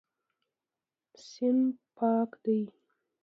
[1.29, 2.59] صنف پاک دی.